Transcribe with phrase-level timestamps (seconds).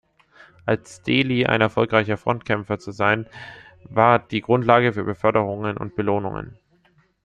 [0.65, 3.27] Als "Deli" ein erfolgreicher Frontkämpfer zu sein,
[3.83, 6.57] war die Grundlage für Beförderungen und Belohnungen.